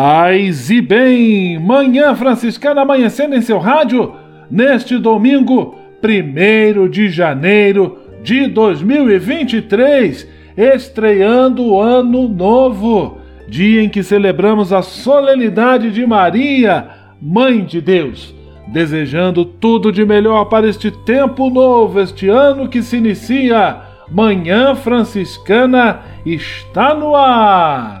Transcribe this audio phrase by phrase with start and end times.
[0.00, 1.58] Paz e bem!
[1.58, 4.12] Manhã Franciscana amanhecendo em seu rádio
[4.48, 10.24] neste domingo, 1 de janeiro de 2023,
[10.56, 16.90] estreando o ano novo, dia em que celebramos a solenidade de Maria,
[17.20, 18.32] Mãe de Deus.
[18.68, 23.78] Desejando tudo de melhor para este tempo novo, este ano que se inicia.
[24.12, 28.00] Manhã Franciscana está no ar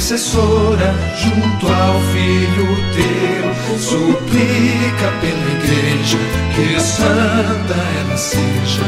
[0.00, 3.78] Intercessora junto ao Filho teu.
[3.78, 6.18] Suplica pela igreja
[6.54, 8.82] que santa ela seja.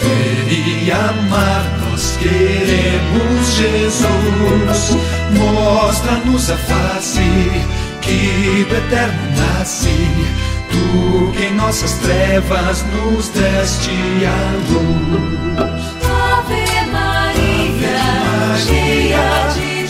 [0.00, 4.96] Ver e amar nós queremos Jesus.
[5.32, 7.20] Mostra-nos a face
[8.02, 10.55] que do eterno nasce.
[10.70, 13.90] Tu que em nossas trevas nos deste
[14.26, 15.96] a luz.
[16.04, 17.98] Ave Maria,
[18.52, 19.86] Ave Maria cheia de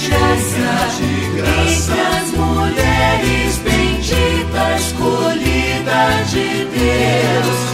[1.39, 7.66] graça, entre as mulheres bendita, escolhida de Deus,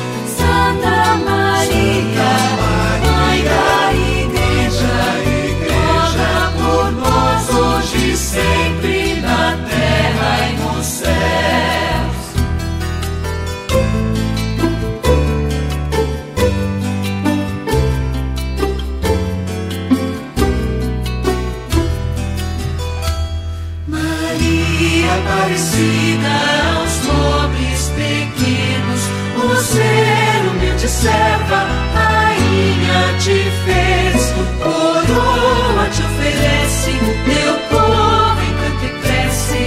[31.03, 34.33] observa, rainha te fez,
[34.63, 36.93] coroa te oferece,
[37.25, 39.63] teu povo encanta e cresce,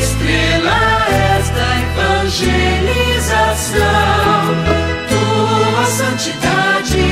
[0.00, 3.84] estrela és da evangelização,
[5.10, 7.04] tua santidade,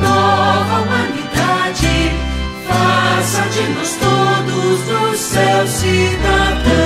[0.00, 1.94] nova humanidade,
[2.66, 4.80] faça de nós todos
[5.12, 6.83] os seus cidadãos.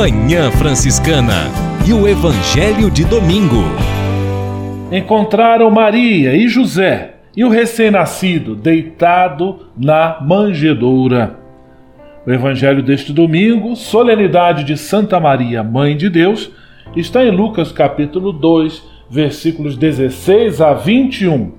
[0.00, 1.50] Manhã Franciscana
[1.86, 3.62] e o Evangelho de Domingo.
[4.90, 11.38] Encontraram Maria e José e o recém-nascido deitado na manjedoura.
[12.26, 16.50] O Evangelho deste domingo, solenidade de Santa Maria, Mãe de Deus,
[16.96, 21.52] está em Lucas capítulo 2, versículos 16 a 21.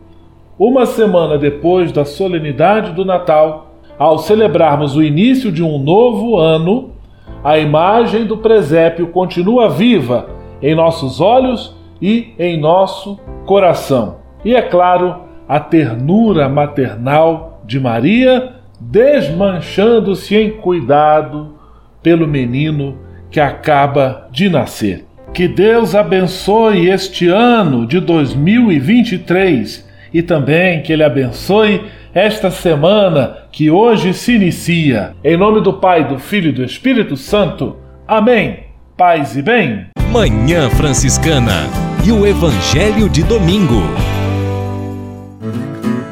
[0.57, 6.99] Uma semana depois da solenidade do Natal, ao celebrarmos o início de um novo ano,
[7.44, 10.30] a imagem do presépio continua viva
[10.62, 14.18] em nossos olhos e em nosso coração.
[14.44, 21.56] E é claro, a ternura maternal de Maria desmanchando-se em cuidado
[22.01, 22.98] pelo menino
[23.30, 25.06] que acaba de nascer.
[25.33, 31.83] Que Deus abençoe este ano de 2023 e também que Ele abençoe
[32.13, 35.13] esta semana que hoje se inicia.
[35.24, 37.75] Em nome do Pai, do Filho e do Espírito Santo.
[38.07, 38.65] Amém.
[38.98, 39.88] Paz e bem.
[40.12, 41.68] Manhã Franciscana
[42.06, 43.81] e o Evangelho de Domingo.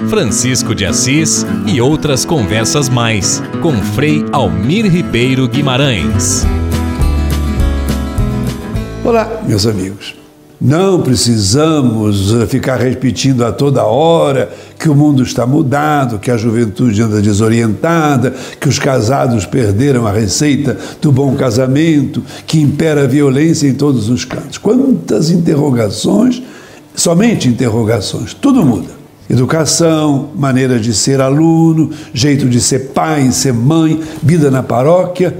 [0.09, 6.45] Francisco de Assis e outras conversas mais com Frei Almir Ribeiro Guimarães.
[9.06, 10.19] Olá, meus amigos.
[10.61, 16.35] Não precisamos eh, ficar repetindo a toda hora que o mundo está mudado, que a
[16.35, 23.07] juventude anda desorientada, que os casados perderam a receita do bom casamento, que impera a
[23.07, 24.57] violência em todos os cantos.
[24.57, 26.44] Quantas interrogações,
[26.94, 29.00] somente interrogações, tudo muda.
[29.29, 35.38] Educação, maneira de ser aluno, jeito de ser pai, ser mãe, vida na paróquia.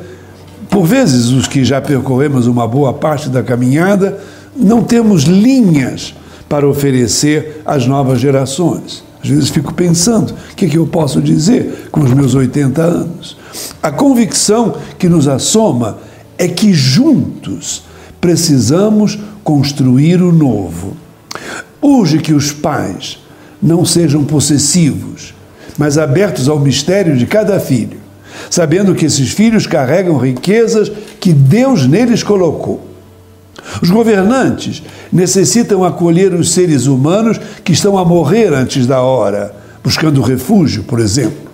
[0.70, 4.18] Por vezes, os que já percorremos uma boa parte da caminhada,
[4.56, 6.14] não temos linhas
[6.48, 9.04] para oferecer às novas gerações.
[9.22, 12.82] Às vezes fico pensando, o que, é que eu posso dizer com os meus 80
[12.82, 13.38] anos?
[13.84, 15.98] A convicção que nos assoma
[16.38, 17.84] é que juntos
[18.22, 20.96] precisamos construir o novo.
[21.82, 23.20] Urge que os pais
[23.62, 25.34] não sejam possessivos,
[25.78, 27.98] mas abertos ao mistério de cada filho,
[28.50, 32.88] sabendo que esses filhos carregam riquezas que Deus neles colocou.
[33.82, 40.22] Os governantes necessitam acolher os seres humanos que estão a morrer antes da hora, buscando
[40.22, 41.50] refúgio, por exemplo.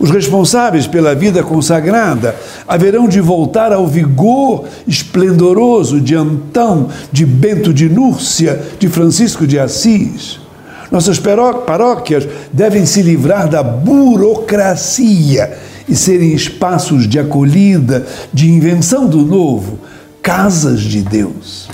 [0.00, 2.34] Os responsáveis pela vida consagrada
[2.66, 9.58] haverão de voltar ao vigor esplendoroso de Antão, de Bento de Núrcia, de Francisco de
[9.58, 10.40] Assis.
[10.90, 15.52] Nossas paróquias devem se livrar da burocracia
[15.86, 19.78] e serem espaços de acolhida, de invenção do novo,
[20.22, 21.68] casas de Deus.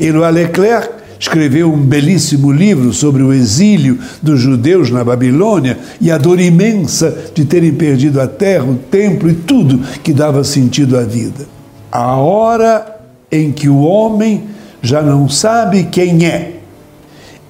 [0.00, 6.18] Éloi Leclerc escreveu um belíssimo livro sobre o exílio dos judeus na Babilônia e a
[6.18, 11.02] dor imensa de terem perdido a terra, o templo e tudo que dava sentido à
[11.02, 11.46] vida.
[11.90, 14.44] A hora em que o homem
[14.82, 16.56] já não sabe quem é,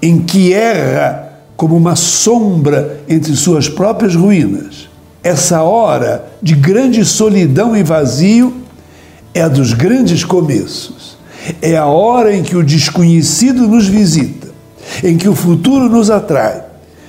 [0.01, 4.89] em que erra como uma sombra entre suas próprias ruínas.
[5.23, 8.64] Essa hora de grande solidão e vazio
[9.35, 11.19] é a dos grandes começos.
[11.61, 14.49] É a hora em que o desconhecido nos visita,
[15.03, 16.63] em que o futuro nos atrai,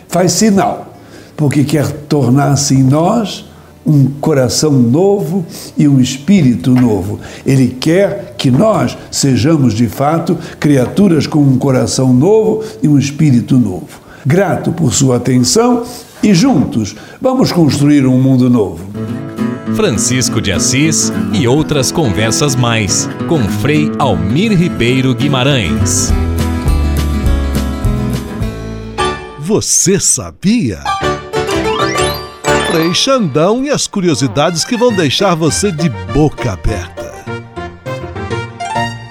[0.09, 0.93] faz sinal,
[1.37, 3.45] porque quer tornar-se em nós
[3.85, 5.45] um coração novo
[5.77, 7.19] e um espírito novo.
[7.45, 13.57] Ele quer que nós sejamos de fato criaturas com um coração novo e um espírito
[13.57, 14.01] novo.
[14.25, 15.83] Grato por sua atenção
[16.21, 18.85] e juntos vamos construir um mundo novo.
[19.75, 26.13] Francisco de Assis e outras conversas mais com Frei Almir Ribeiro Guimarães.
[29.39, 30.79] Você sabia?
[32.71, 37.05] Frei Xandão e as curiosidades que vão deixar você de boca aberta.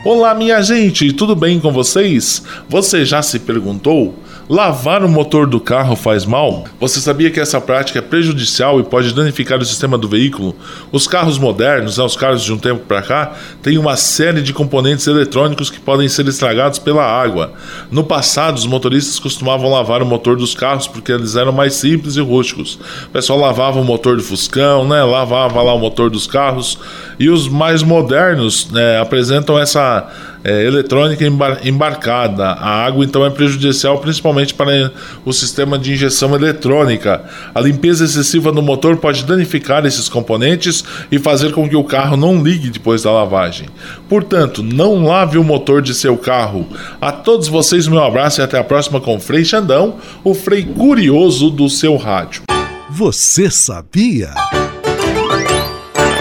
[0.05, 2.43] Olá, minha gente, tudo bem com vocês?
[2.69, 6.65] Você já se perguntou Lavar o motor do carro faz mal?
[6.79, 10.55] Você sabia que essa prática é prejudicial e pode danificar o sistema do veículo?
[10.93, 13.33] Os carros modernos, né, os carros de um tempo para cá,
[13.63, 17.55] têm uma série de componentes eletrônicos que podem ser estragados pela água.
[17.91, 22.17] No passado, os motoristas costumavam lavar o motor dos carros porque eles eram mais simples
[22.17, 22.79] e rústicos.
[23.07, 26.79] O pessoal lavava o motor do Fuscão, né, lavava lá o motor dos carros.
[27.19, 30.07] E os mais modernos né, apresentam essa
[30.45, 32.45] é, eletrônica embar embarcada.
[32.45, 34.93] A água então é prejudicial principalmente para
[35.25, 37.25] o sistema de injeção eletrônica.
[37.55, 42.17] A limpeza excessiva no motor pode danificar esses componentes e fazer com que o carro
[42.17, 43.69] não ligue depois da lavagem.
[44.09, 46.67] Portanto, não lave o motor de seu carro.
[47.01, 50.65] A todos vocês, meu abraço e até a próxima com o Frei Xandão, o Frei
[50.65, 52.43] Curioso do seu rádio.
[52.91, 54.31] Você sabia?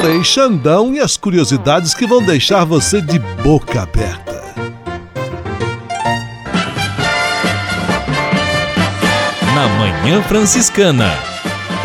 [0.04, 4.44] Frei Xandão e as curiosidades que vão deixar você de boca aberta.
[9.56, 11.10] Na Manhã Franciscana,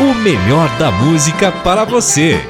[0.01, 2.45] o melhor da música para você.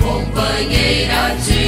[0.00, 1.61] companheira de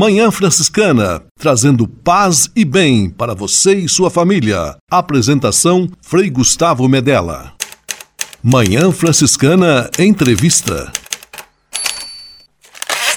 [0.00, 4.76] Manhã Franciscana, trazendo paz e bem para você e sua família.
[4.88, 7.52] Apresentação Frei Gustavo Medella.
[8.40, 10.92] Manhã Franciscana Entrevista.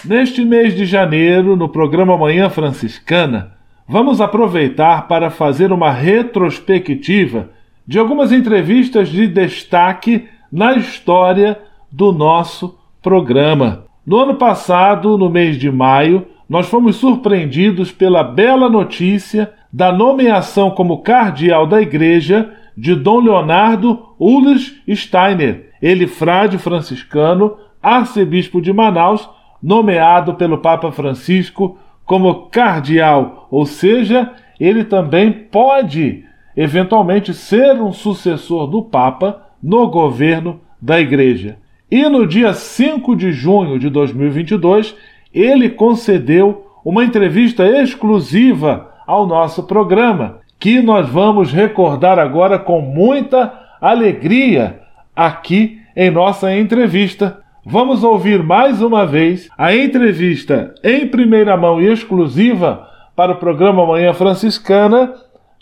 [0.03, 3.53] Neste mês de janeiro, no programa Manhã Franciscana,
[3.87, 7.51] vamos aproveitar para fazer uma retrospectiva
[7.85, 11.59] de algumas entrevistas de destaque na história
[11.91, 13.85] do nosso programa.
[14.03, 20.69] No ano passado, no mês de maio, nós fomos surpreendidos pela bela notícia da nomeação
[20.69, 29.29] como cardeal da igreja de Dom Leonardo Ulrich Steiner, ele frade franciscano, arcebispo de Manaus,
[29.63, 34.29] nomeado pelo Papa Francisco como cardeal, ou seja,
[34.59, 41.59] ele também pode eventualmente ser um sucessor do Papa no governo da Igreja.
[41.89, 44.95] E no dia 5 de junho de 2022,
[45.33, 53.51] ele concedeu uma entrevista exclusiva ao nosso programa, que nós vamos recordar agora com muita
[53.79, 54.81] alegria
[55.15, 57.39] aqui em nossa entrevista.
[57.65, 63.85] Vamos ouvir mais uma vez a entrevista em primeira mão e exclusiva para o programa
[63.85, 65.13] Manhã Franciscana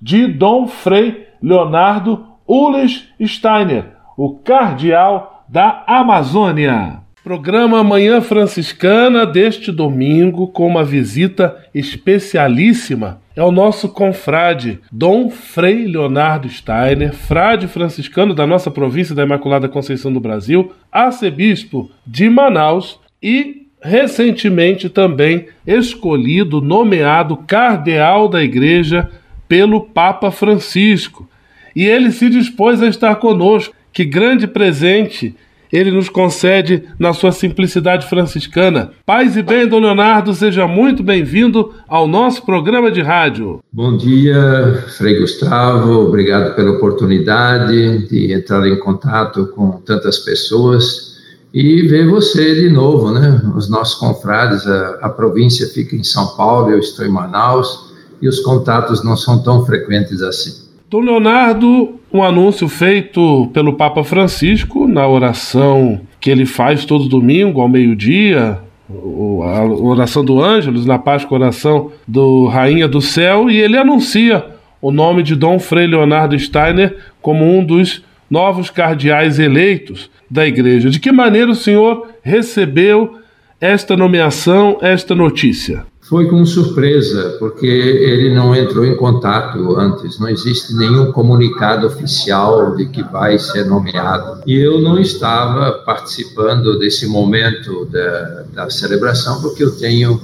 [0.01, 3.86] de Dom Frei Leonardo Ulles Steiner,
[4.17, 7.01] o cardeal da Amazônia.
[7.23, 15.86] Programa Manhã Franciscana deste domingo com uma visita especialíssima é o nosso confrade Dom Frei
[15.86, 22.99] Leonardo Steiner, frade franciscano da nossa província da Imaculada Conceição do Brasil, arcebispo de Manaus
[23.21, 29.10] e recentemente também escolhido, nomeado cardeal da Igreja
[29.47, 31.29] pelo Papa Francisco.
[31.75, 33.75] E ele se dispôs a estar conosco.
[33.91, 35.36] Que grande presente
[35.71, 38.91] ele nos concede na sua simplicidade franciscana.
[39.05, 43.60] Paz e bem, Dom Leonardo, seja muito bem-vindo ao nosso programa de rádio.
[43.71, 51.10] Bom dia, Frei Gustavo, obrigado pela oportunidade de entrar em contato com tantas pessoas
[51.53, 53.41] e ver você de novo, né?
[53.55, 57.89] Os nossos confrades, a, a província fica em São Paulo, eu estou em Manaus
[58.21, 60.67] e os contatos não são tão frequentes assim.
[60.89, 67.62] Dom Leonardo, um anúncio feito pelo Papa Francisco na oração que ele faz todo domingo
[67.62, 73.78] ao meio-dia, a oração do Ângelos, na Páscoa, oração do Rainha do Céu, e ele
[73.78, 74.45] anuncia
[74.82, 80.89] o nome de Dom Frei Leonardo Steiner como um dos novos cardeais eleitos da Igreja.
[80.89, 83.17] De que maneira o senhor recebeu
[83.62, 85.86] esta nomeação, esta notícia?
[86.10, 92.76] Foi com surpresa, porque ele não entrou em contato antes, não existe nenhum comunicado oficial
[92.76, 94.41] de que vai ser nomeado.
[94.43, 100.19] E eu não estava participando desse momento da, da celebração, porque eu tenho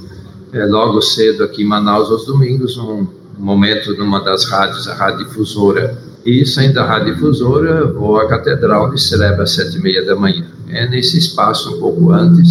[0.52, 3.06] é, logo cedo aqui em Manaus, aos domingos, um
[3.38, 5.96] momento numa das rádios, a Rádio Difusora.
[6.24, 10.16] E saindo da Rádio Difusora, vou à Catedral, que celebra às sete e meia da
[10.16, 12.48] manhã é nesse espaço um pouco antes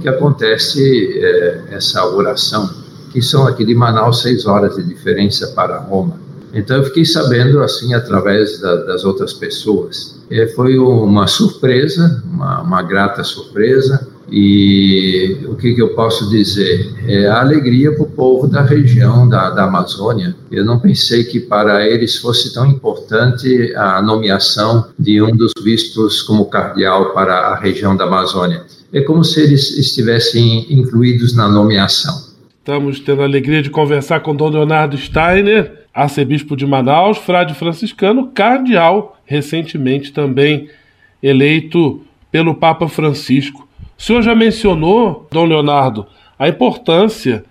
[0.00, 2.68] que acontece é, essa oração,
[3.12, 6.20] que são aqui de Manaus seis horas de diferença para Roma.
[6.54, 10.16] Então eu fiquei sabendo assim através da, das outras pessoas.
[10.30, 14.08] É, foi uma surpresa, uma, uma grata surpresa.
[14.34, 16.90] E o que, que, eu posso dizer?
[17.06, 20.34] É a alegria para o povo da região da, da, Amazônia.
[20.50, 26.22] Eu não pensei que para eles fosse tão importante a nomeação de um dos bispos
[26.22, 28.64] como cardeal para a região da Amazônia.
[28.90, 32.32] É como se eles estivessem incluídos na nomeação.
[32.58, 38.28] Estamos tendo a alegria de conversar com Dom Leonardo Steiner, arcebispo de Manaus, frade franciscano,
[38.28, 40.70] cardeal, recentemente também
[41.22, 43.68] eleito pelo Papa Francisco.
[44.02, 46.04] O senhor já mencionou, Dom Leonardo,
[46.36, 47.44] a importância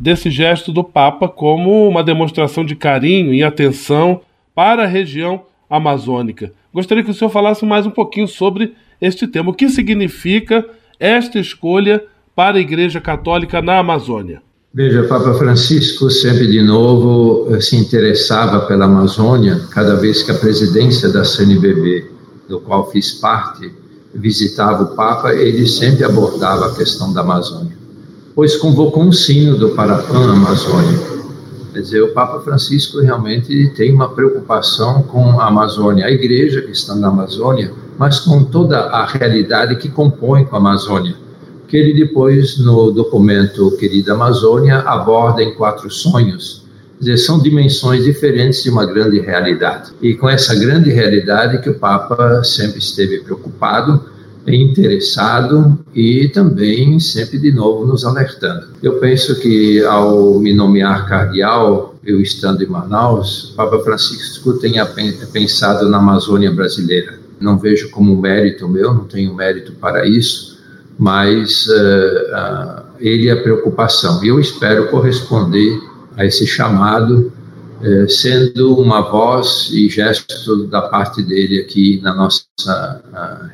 [0.00, 4.22] desse gesto do Papa como uma demonstração de carinho e atenção
[4.54, 6.50] para a região amazônica.
[6.72, 9.50] Gostaria que o senhor falasse mais um pouquinho sobre este tema.
[9.50, 10.64] O que significa
[10.98, 12.02] esta escolha
[12.34, 14.40] para a Igreja Católica na Amazônia?
[14.72, 20.38] Veja, Papa Francisco sempre de novo eh, se interessava pela Amazônia, cada vez que a
[20.38, 22.10] presidência da CNBB,
[22.48, 23.70] do qual fiz parte,
[24.18, 27.76] visitava o Papa, ele sempre abordava a questão da Amazônia,
[28.34, 30.98] pois convocou um sino do Parapan Amazônia.
[31.72, 36.72] Quer dizer, o Papa Francisco realmente tem uma preocupação com a Amazônia, a igreja que
[36.72, 41.14] está na Amazônia, mas com toda a realidade que compõe com a Amazônia.
[41.68, 46.57] Que ele depois, no documento Querida Amazônia, aborda em quatro sonhos.
[46.98, 49.92] Dizer, são dimensões diferentes de uma grande realidade.
[50.02, 54.02] E com essa grande realidade que o Papa sempre esteve preocupado,
[54.46, 58.68] interessado e também sempre de novo nos alertando.
[58.82, 64.86] Eu penso que ao me nomear cardeal, eu estando em Manaus, Papa Francisco tenha
[65.32, 67.18] pensado na Amazônia brasileira.
[67.40, 70.58] Não vejo como mérito meu, não tenho mérito para isso,
[70.98, 74.24] mas uh, uh, ele é a preocupação.
[74.24, 75.80] E eu espero corresponder
[76.18, 77.32] a esse chamado,
[77.80, 82.44] uh, sendo uma voz e gesto da parte dele aqui na nossa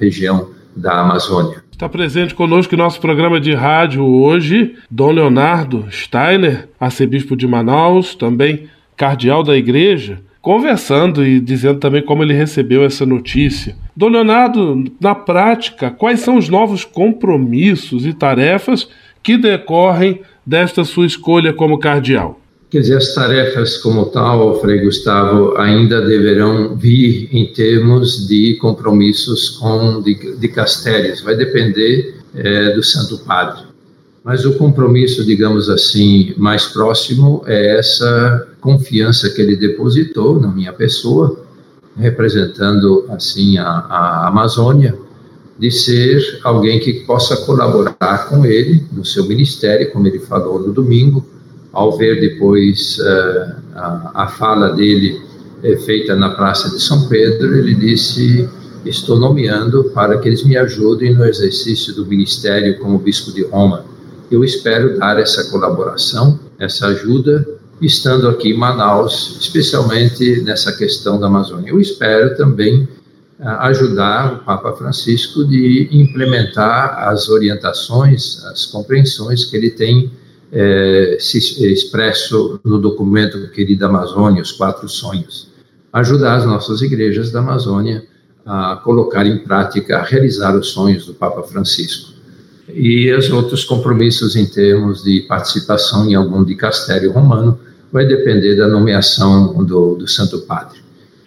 [0.00, 1.62] região da Amazônia.
[1.70, 8.14] Está presente conosco em nosso programa de rádio hoje, Dom Leonardo Steiner, arcebispo de Manaus,
[8.14, 13.77] também cardeal da igreja, conversando e dizendo também como ele recebeu essa notícia.
[13.96, 18.88] Dom Leonardo, na prática, quais são os novos compromissos e tarefas
[19.22, 22.40] que decorrem desta sua escolha como cardeal?
[22.74, 29.50] Quer dizer, as tarefas como tal, Frei Gustavo, ainda deverão vir em termos de compromissos
[29.50, 31.20] com de, de castérios.
[31.20, 33.62] Vai depender é, do Santo Padre.
[34.24, 40.72] Mas o compromisso, digamos assim, mais próximo é essa confiança que ele depositou na minha
[40.72, 41.44] pessoa,
[41.96, 44.98] representando assim a, a Amazônia,
[45.56, 50.72] de ser alguém que possa colaborar com ele no seu ministério, como ele falou no
[50.72, 51.24] domingo,
[51.74, 55.20] ao ver depois uh, a, a, fala dele
[55.62, 58.48] é, feita na Praça de São Pedro, ele disse:
[58.87, 63.84] Estou nomeando para que eles me ajudem no exercício do ministério como bispo de Roma.
[64.30, 67.46] Eu espero dar essa colaboração, essa ajuda,
[67.80, 71.70] estando aqui em Manaus, especialmente nessa questão da Amazônia.
[71.70, 72.88] Eu espero também
[73.40, 80.10] ajudar o Papa Francisco de implementar as orientações, as compreensões que ele tem
[80.54, 85.50] é, se expresso no documento Querida Amazônia, os quatro sonhos,
[85.92, 88.04] ajudar as nossas igrejas da Amazônia
[88.46, 92.14] a colocar em prática, a realizar os sonhos do Papa Francisco.
[92.72, 97.58] E os outros compromissos em termos de participação em algum dicastério romano
[97.92, 100.78] vai depender da nomeação do, do Santo Padre.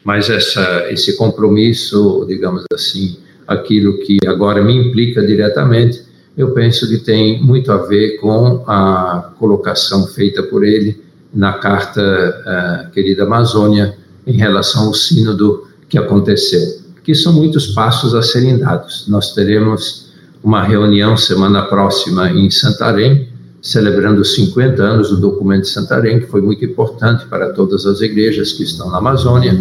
[0.03, 6.07] Mas essa, esse compromisso, digamos assim, aquilo que agora me implica diretamente,
[6.38, 11.02] eu penso que tem muito a ver com a colocação feita por ele
[11.34, 16.62] na carta uh, querida Amazônia em relação ao sínodo que aconteceu,
[17.04, 19.06] que são muitos passos a serem dados.
[19.08, 20.12] Nós teremos
[20.43, 26.28] uma reunião semana próxima em Santarém, celebrando os 50 anos do documento de Santarém, que
[26.28, 29.54] foi muito importante para todas as igrejas que estão na Amazônia,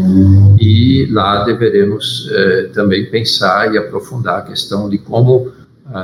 [0.61, 5.51] e lá deveremos eh, também pensar e aprofundar a questão de como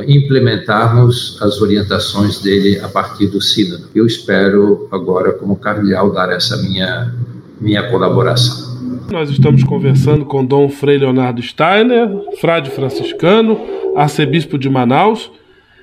[0.06, 3.88] implementarmos as orientações dele a partir do sínodo.
[3.94, 7.12] Eu espero agora, como cardeal, dar essa minha,
[7.60, 8.72] minha colaboração.
[9.10, 12.08] Nós estamos conversando com Dom Frei Leonardo Steiner,
[12.40, 13.60] frade franciscano,
[13.96, 15.30] arcebispo de Manaus,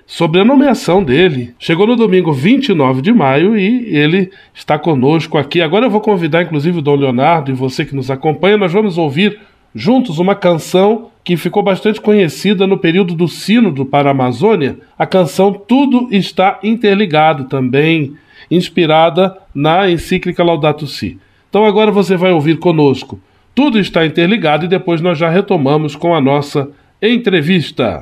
[0.08, 1.54] sobre a nomeação dele.
[1.60, 5.62] Chegou no domingo 29 de maio e ele está conosco aqui.
[5.62, 8.98] Agora eu vou convidar, inclusive, o Dom Leonardo e você que nos acompanha, nós vamos
[8.98, 9.40] ouvir
[9.74, 15.06] juntos uma canção que ficou bastante conhecida no período do Sínodo para a Amazônia, a
[15.06, 18.16] canção Tudo Está Interligado, também
[18.50, 21.20] inspirada na encíclica Laudato Si.
[21.50, 23.20] Então agora você vai ouvir conosco.
[23.54, 26.70] Tudo está interligado e depois nós já retomamos com a nossa
[27.02, 28.02] entrevista.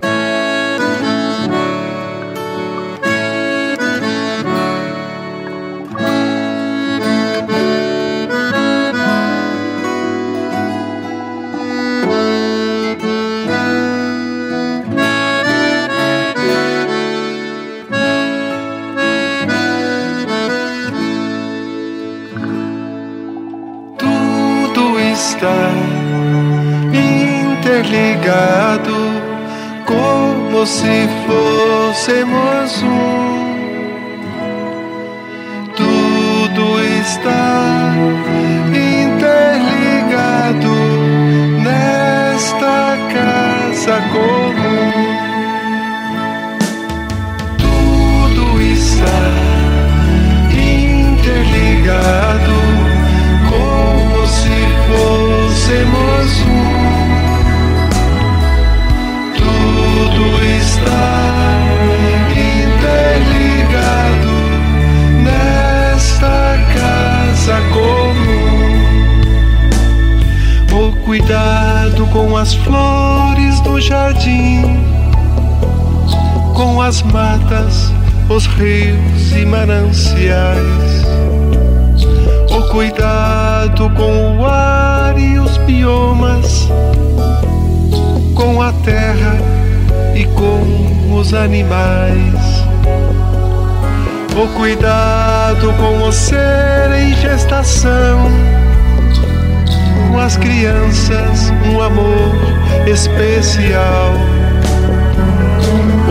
[32.08, 32.47] Fôssemos
[101.08, 102.36] crianças, um amor
[102.86, 104.14] especial.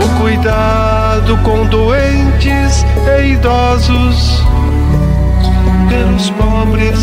[0.03, 2.83] O cuidado com doentes
[3.19, 4.43] e idosos,
[5.89, 6.99] pelos pobres,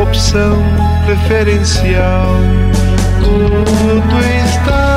[0.00, 0.56] opção
[1.04, 2.26] preferencial.
[3.22, 4.95] Tudo está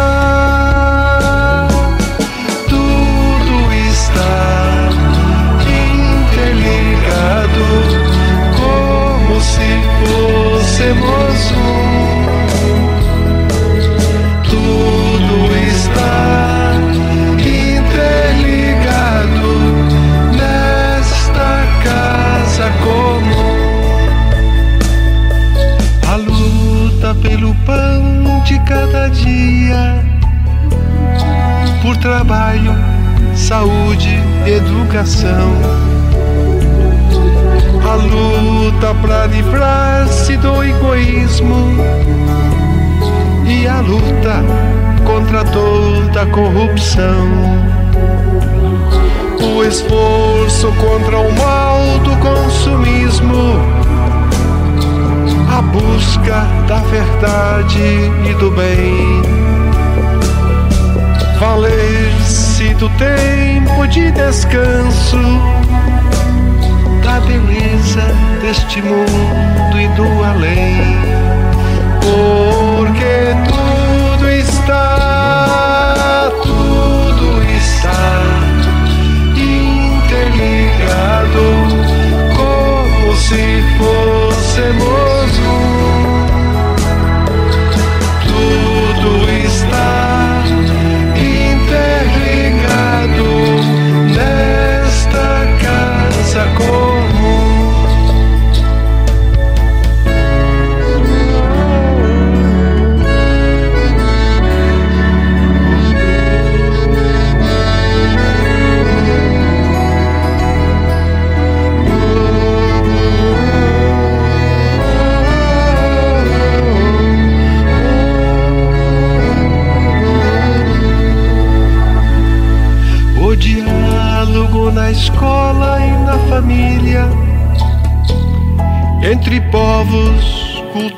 [49.80, 53.56] esforço contra o mal do consumismo,
[55.50, 59.22] a busca da verdade e do bem.
[61.40, 65.18] Valer-se do tempo de descanso,
[67.02, 70.98] da beleza deste mundo e do além.
[72.02, 73.59] Porque tudo
[80.80, 81.44] interligado,
[82.36, 86.26] como se fôssemos um.
[88.24, 89.12] Tudo
[89.46, 90.44] está
[91.18, 92.08] interligado
[94.16, 95.28] nesta
[95.62, 96.44] casa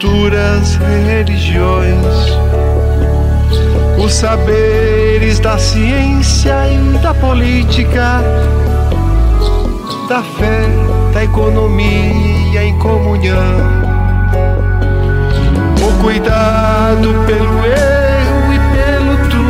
[0.01, 2.03] culturas, religiões,
[4.03, 8.19] os saberes da ciência e da política,
[10.09, 10.65] da fé,
[11.13, 13.57] da economia em comunhão,
[15.77, 19.45] o cuidado pelo erro e pelo tu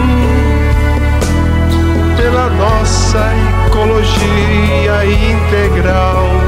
[2.18, 3.22] pela nossa
[3.68, 6.41] ecologia integral.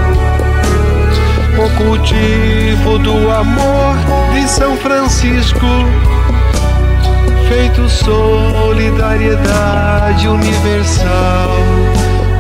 [1.64, 3.96] O cultivo do amor
[4.34, 5.66] de São Francisco,
[7.48, 11.56] feito solidariedade universal,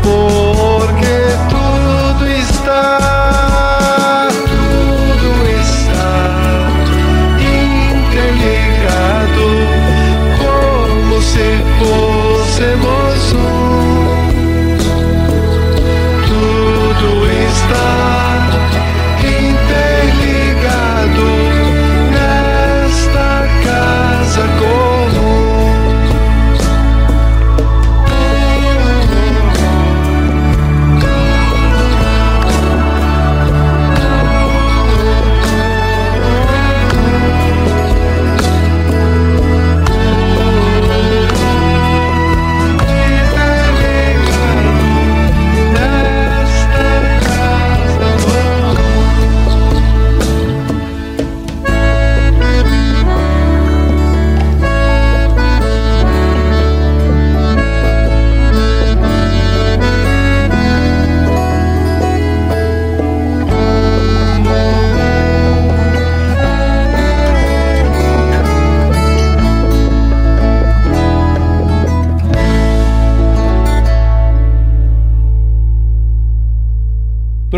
[0.01, 2.99] porque tudo está,
[11.23, 13.39] se fôssemos um.
[16.27, 17.07] Tudo
[17.47, 18.22] está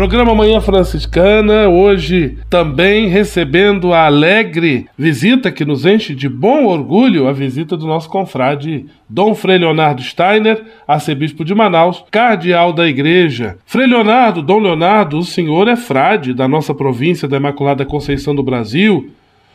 [0.06, 7.26] Programa Manhã Franciscana, hoje também recebendo a alegre visita que nos enche de bom orgulho,
[7.26, 13.58] a visita do nosso confrade Dom Frei Leonardo Steiner, arcebispo de Manaus, cardeal da igreja.
[13.66, 18.44] Frei Leonardo, Dom Leonardo, o senhor é frade da nossa província da Imaculada Conceição do
[18.44, 19.10] Brasil.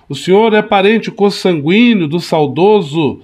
[0.10, 3.22] O senhor é parente consanguíneo do saudoso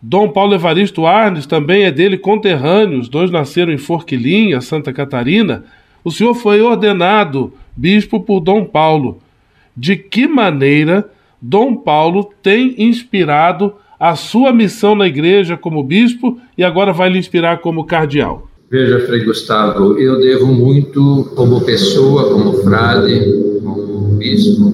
[0.00, 5.64] Dom Paulo Evaristo Arnes, também é dele conterrâneo, os dois nasceram em Forquilinha, Santa Catarina.
[6.08, 9.18] O senhor foi ordenado bispo por Dom Paulo.
[9.76, 11.06] De que maneira
[11.40, 17.18] Dom Paulo tem inspirado a sua missão na igreja como bispo e agora vai lhe
[17.18, 18.48] inspirar como cardeal?
[18.70, 24.72] Veja, Frei Gustavo, eu devo muito como pessoa, como frade, como bispo,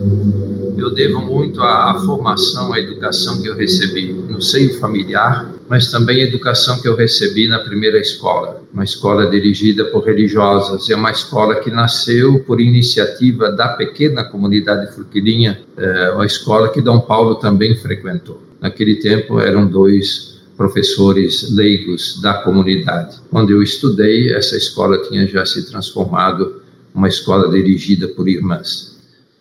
[0.78, 5.90] eu devo muito à, à, formação, à educação que eu recebi no seio familiar, mas
[5.90, 10.94] também a educação que eu recebi na primeira escola, uma escola dirigida por religiosas, é
[10.94, 17.00] uma escola que nasceu por iniciativa da pequena comunidade furquilinha, é, uma escola que Dom
[17.00, 18.42] Paulo também frequentou.
[18.60, 23.16] Naquele tempo eram dois professores leigos da comunidade.
[23.30, 26.62] Quando eu estudei, essa escola tinha já se transformado
[26.94, 28.94] uma escola dirigida por irmãs.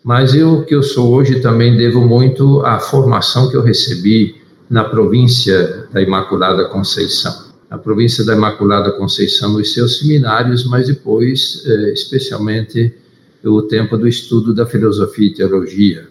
[0.03, 4.42] Mas eu, que eu sou hoje, também devo muito à formação que eu recebi
[4.73, 7.53] na província da Imaculada Conceição.
[7.69, 12.91] a província da Imaculada Conceição nos seus seminários, mas depois, eh, especialmente,
[13.43, 16.07] o tempo do estudo da filosofia e teologia.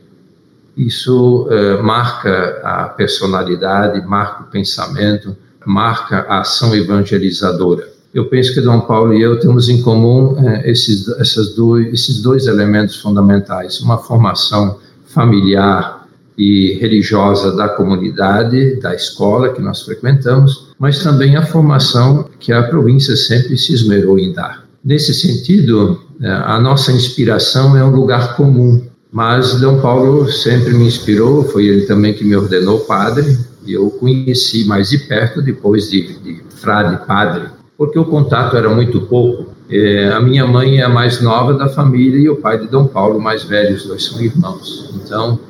[0.77, 7.89] Isso eh, marca a personalidade, marca o pensamento, marca a ação evangelizadora.
[8.15, 12.23] Eu penso que Dom Paulo e eu temos em comum eh, esses, essas dois, esses
[12.23, 16.02] dois elementos fundamentais: uma formação familiar
[16.37, 22.63] e religiosa da comunidade, da escola que nós frequentamos, mas também a formação que a
[22.63, 24.65] província sempre se esmerou em dar.
[24.85, 30.87] Nesse sentido, eh, a nossa inspiração é um lugar comum, mas Dom Paulo sempre me
[30.87, 35.89] inspirou, foi ele também que me ordenou padre, e eu conheci mais de perto depois
[35.91, 37.45] de, de frade padre
[37.83, 39.53] porque o contato era muito pouco.
[39.69, 42.87] É, a minha mãe é a mais nova da família e o pai de Dom
[42.87, 44.89] Paulo, mais velho, os dois são irmãos.
[44.95, 45.41] Então,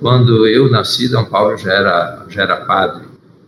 [0.00, 3.04] quando eu nasci, Dom Paulo já era, já era padre.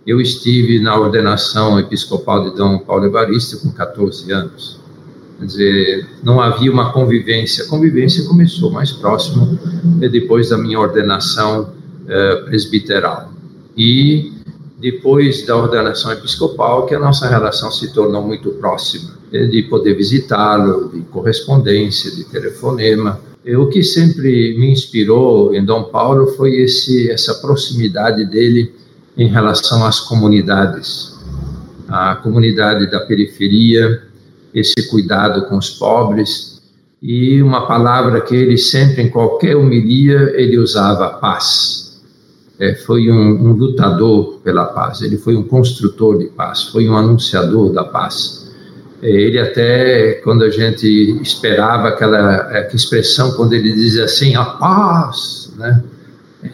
[0.06, 4.80] Eu estive na ordenação episcopal de Dom Paulo Evaristo com 14 anos.
[5.38, 7.64] Quer dizer, não havia uma convivência.
[7.64, 9.58] A convivência começou mais próximo
[10.10, 11.72] depois da minha ordenação
[12.06, 13.32] eh, presbiteral.
[13.76, 14.32] E
[14.78, 20.90] depois da ordenação episcopal, que a nossa relação se tornou muito próxima, de poder visitá-lo,
[20.92, 23.20] de correspondência, de telefonema.
[23.44, 28.72] O que sempre me inspirou em Dom Paulo foi esse, essa proximidade dele
[29.16, 31.18] em relação às comunidades,
[31.88, 34.02] a comunidade da periferia,
[34.54, 36.62] esse cuidado com os pobres.
[37.02, 42.00] E uma palavra que ele sempre, em qualquer homilia, ele usava, paz.
[42.60, 46.96] É, foi um, um, lutador pela paz, ele foi um construtor de paz, foi um
[46.96, 48.41] anunciador da paz.
[49.02, 50.86] Ele até, quando a gente
[51.20, 55.82] esperava aquela, expressão, quando ele dizia assim, a paz, né?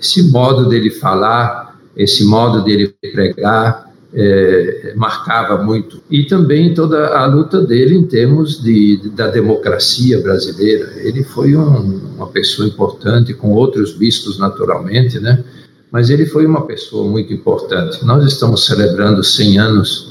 [0.01, 6.01] esse modo dele falar, esse modo dele pregar, é, marcava muito.
[6.11, 10.93] E também toda a luta dele em termos de, de da democracia brasileira.
[10.97, 15.45] Ele foi um, uma pessoa importante, com outros bispos naturalmente, né?
[15.91, 18.05] mas ele foi uma pessoa muito importante.
[18.05, 20.08] Nós estamos celebrando 100 anos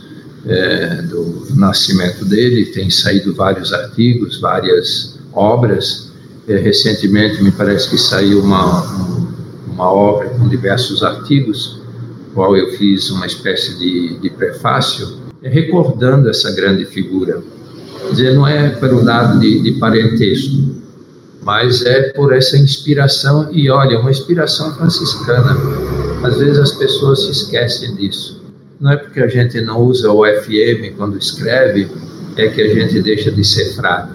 [0.47, 6.11] é, do nascimento dele, tem saído vários artigos, várias obras.
[6.47, 8.83] É, recentemente, me parece que saiu uma,
[9.67, 11.81] uma obra com diversos artigos,
[12.33, 17.43] qual eu fiz uma espécie de, de prefácio, é, recordando essa grande figura.
[18.01, 20.75] Quer dizer, não é pelo lado de, de parentesco,
[21.43, 25.57] mas é por essa inspiração, e olha, uma inspiração franciscana.
[26.23, 28.36] Às vezes as pessoas se esquecem disso.
[28.79, 31.89] Não é porque a gente não usa o FM quando escreve,
[32.35, 34.11] é que a gente deixa de ser frade,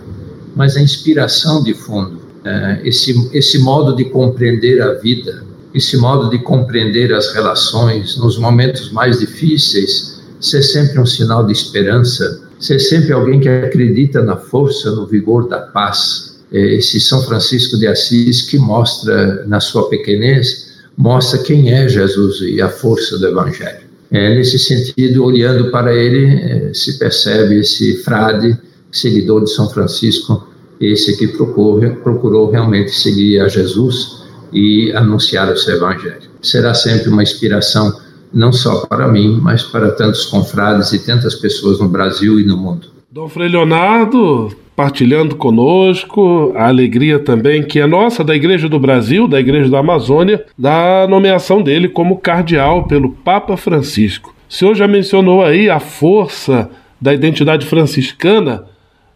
[0.55, 5.43] mas a inspiração de fundo, é, esse, esse modo de compreender a vida,
[5.75, 11.53] esse modo de compreender as relações nos momentos mais difíceis, ser sempre um sinal de
[11.53, 17.21] esperança, ser sempre alguém que acredita na força, no vigor da paz, é, esse São
[17.23, 23.19] Francisco de Assis que mostra, na sua pequenez, mostra quem é Jesus e a força
[23.19, 23.92] do Evangelho.
[24.13, 28.57] É, nesse sentido, olhando para ele, é, se percebe esse frade,
[28.91, 30.47] seguidor de São Francisco,
[30.79, 36.31] esse que procurou, procurou realmente seguir a Jesus e anunciar o seu Evangelho.
[36.43, 37.99] Será sempre uma inspiração,
[38.35, 42.59] não só para mim, mas para tantos confrades e tantas pessoas no Brasil e no
[42.59, 42.89] mundo.
[43.11, 49.29] Dom Frei Leonardo, partilhando conosco a alegria também que é nossa da Igreja do Brasil,
[49.29, 54.35] da Igreja da Amazônia, da nomeação dele como cardeal pelo Papa Francisco.
[54.49, 56.71] O senhor já mencionou aí a força
[57.01, 58.65] da identidade franciscana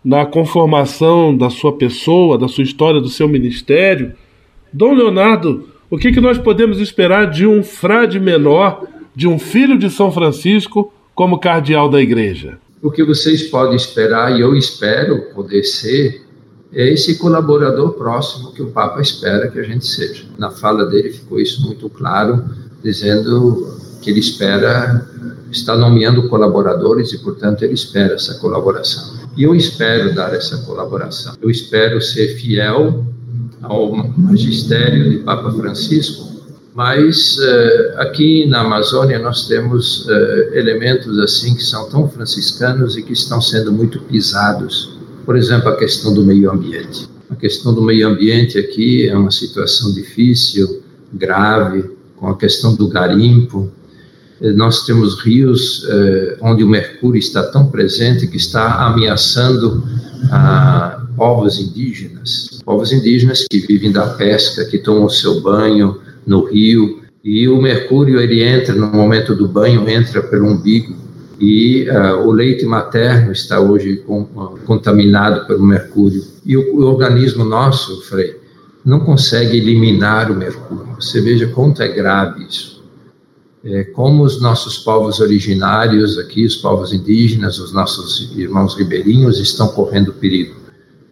[0.05, 4.13] na conformação da sua pessoa, da sua história, do seu ministério.
[4.73, 8.85] Dom Leonardo, o que, que nós podemos esperar de um frade menor,
[9.15, 12.59] de um filho de São Francisco, como cardeal da Igreja?
[12.87, 16.25] O que vocês podem esperar, e eu espero poder ser,
[16.73, 20.25] é esse colaborador próximo que o Papa espera que a gente seja.
[20.39, 22.45] Na fala dele ficou isso muito claro,
[22.85, 25.05] dizendo que ele espera,
[25.51, 29.17] está nomeando colaboradores e, portanto, ele espera essa colaboração.
[29.37, 31.35] E eu espero dar essa colaboração.
[31.43, 33.05] Eu espero ser fiel
[33.63, 36.36] ao magistério de Papa Francisco
[36.77, 40.11] mas uh, aqui na Amazônia nós temos uh,
[40.53, 44.95] elementos assim que são tão franciscanos e que estão sendo muito pisados.
[45.25, 47.09] Por exemplo, a questão do meio ambiente.
[47.31, 50.83] A questão do meio ambiente aqui é uma situação difícil,
[51.15, 53.73] grave, com a questão do garimpo.
[54.43, 59.83] Eh, nós temos rios uh, onde o mercúrio está tão presente que está ameaçando
[60.31, 66.45] a povos indígenas, povos indígenas que vivem da pesca, que tomam o seu banho no
[66.45, 71.07] rio, e o mercúrio ele entra no momento do banho, entra pelo umbigo
[71.39, 76.25] e uh, o leite materno está hoje com, uh, contaminado pelo mercúrio.
[76.45, 78.41] E o, o, organismo nosso, Frei,
[78.85, 80.95] não consegue eliminar o mercúrio.
[80.99, 82.77] Você veja quanto é grave isso.
[83.65, 89.67] É, como os nossos povos originários aqui, os povos indígenas, os nossos irmãos ribeirinhos estão
[89.69, 90.55] correndo perigo.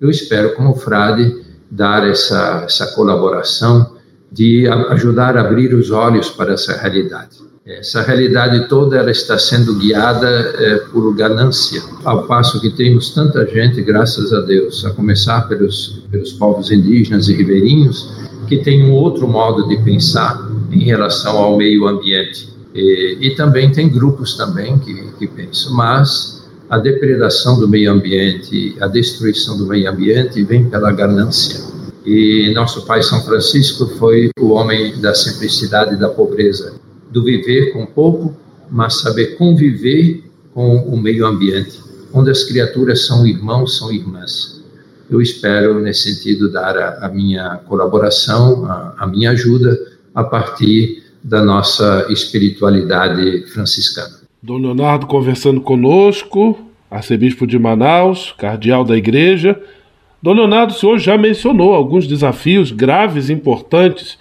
[0.00, 3.93] Eu espero, como frade, dar essa, essa colaboração
[4.34, 7.44] de ajudar a abrir os olhos para essa realidade.
[7.64, 13.46] Essa realidade toda ela está sendo guiada é, por ganância, ao passo que temos tanta
[13.46, 18.12] gente, graças a Deus, a começar pelos, pelos povos indígenas e ribeirinhos,
[18.48, 22.52] que tem um outro modo de pensar em relação ao meio ambiente.
[22.74, 28.76] E, e também tem grupos também que, que pensam, mas a depredação do meio ambiente,
[28.80, 31.73] a destruição do meio ambiente vem pela ganância.
[32.04, 36.74] E nosso pai São Francisco foi o homem da simplicidade e da pobreza
[37.10, 38.36] do viver com pouco,
[38.70, 41.80] mas saber conviver com o meio ambiente,
[42.12, 44.62] onde as criaturas são irmãos, são irmãs.
[45.08, 49.78] Eu espero, nesse sentido, dar a, a minha colaboração, a, a minha ajuda,
[50.14, 54.16] a partir da nossa espiritualidade franciscana.
[54.42, 56.58] Dom Leonardo conversando conosco,
[56.90, 59.60] arcebispo de Manaus, cardeal da igreja.
[60.24, 64.16] Dom Leonardo, o senhor já mencionou alguns desafios graves e importantes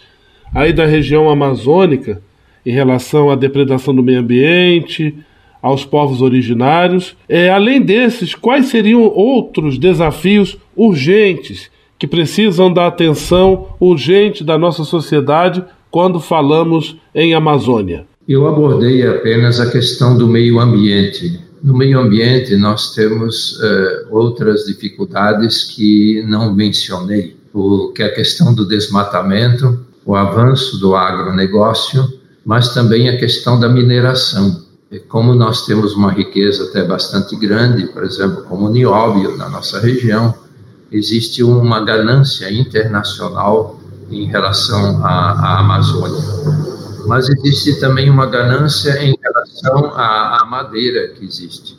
[0.54, 2.22] aí da região amazônica
[2.66, 5.16] em relação à depredação do meio ambiente,
[5.62, 7.16] aos povos originários.
[7.30, 14.84] É, além desses, quais seriam outros desafios urgentes que precisam da atenção urgente da nossa
[14.84, 18.06] sociedade quando falamos em Amazônia?
[18.28, 21.40] Eu abordei apenas a questão do meio ambiente.
[21.64, 28.14] No meio ambiente, nós temos uh, outras dificuldades que não mencionei, o, que é a
[28.14, 34.62] questão do desmatamento, o avanço do agronegócio, mas também a questão da mineração.
[34.92, 39.48] E como nós temos uma riqueza até bastante grande, por exemplo, como o nióbio na
[39.48, 40.36] nossa região,
[40.92, 43.80] existe uma ganância internacional
[44.12, 46.73] em relação à, à Amazônia.
[47.06, 51.78] Mas existe também uma ganância em relação à, à madeira que existe.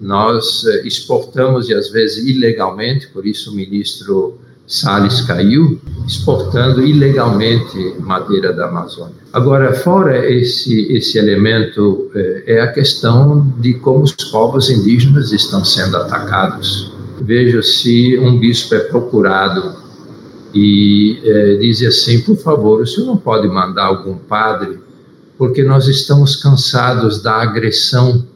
[0.00, 4.38] Nós eh, exportamos, e às vezes ilegalmente, por isso o ministro
[4.70, 9.16] Salles caiu, exportando ilegalmente madeira da Amazônia.
[9.32, 15.64] Agora, fora esse, esse elemento, é, é a questão de como os povos indígenas estão
[15.64, 16.92] sendo atacados.
[17.20, 19.74] Veja se um bispo é procurado
[20.54, 24.78] e é, diz assim: por favor, o senhor não pode mandar algum padre,
[25.38, 28.26] porque nós estamos cansados da agressão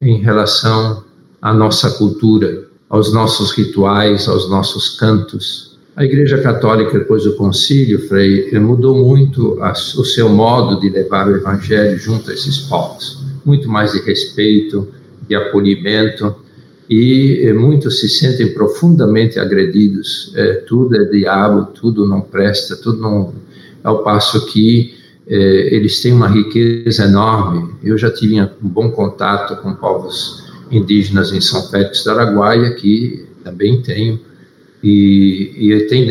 [0.00, 1.04] em relação
[1.40, 5.76] à nossa cultura, aos nossos rituais, aos nossos cantos.
[5.96, 11.26] A Igreja Católica, depois do concílio, Frei, mudou muito a, o seu modo de levar
[11.26, 13.24] o Evangelho junto a esses povos.
[13.44, 14.88] Muito mais de respeito,
[15.26, 16.36] de acolhimento,
[16.88, 20.32] e eh, muitos se sentem profundamente agredidos.
[20.36, 23.34] É, tudo é diabo, tudo não presta, tudo não.
[23.82, 24.94] Ao passo que
[25.28, 27.70] é, eles têm uma riqueza enorme.
[27.82, 33.26] Eu já tive um bom contato com povos indígenas em São Félix do Araguaia, que
[33.44, 34.18] também tenho
[34.82, 36.06] e, e tem,